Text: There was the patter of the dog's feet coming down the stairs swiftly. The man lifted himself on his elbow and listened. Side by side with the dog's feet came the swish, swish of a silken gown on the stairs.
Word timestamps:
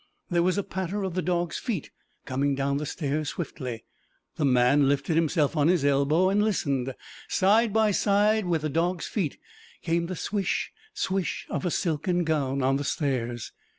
There 0.31 0.41
was 0.41 0.55
the 0.55 0.63
patter 0.63 1.03
of 1.03 1.13
the 1.13 1.21
dog's 1.21 1.59
feet 1.59 1.91
coming 2.25 2.55
down 2.55 2.77
the 2.77 2.87
stairs 2.87 3.29
swiftly. 3.29 3.83
The 4.35 4.45
man 4.45 4.89
lifted 4.89 5.15
himself 5.15 5.55
on 5.55 5.67
his 5.67 5.85
elbow 5.85 6.29
and 6.29 6.41
listened. 6.43 6.95
Side 7.27 7.71
by 7.71 7.91
side 7.91 8.47
with 8.47 8.63
the 8.63 8.69
dog's 8.69 9.05
feet 9.05 9.37
came 9.83 10.07
the 10.07 10.15
swish, 10.15 10.71
swish 10.95 11.45
of 11.51 11.67
a 11.67 11.69
silken 11.69 12.23
gown 12.23 12.63
on 12.63 12.77
the 12.77 12.83
stairs. 12.83 13.51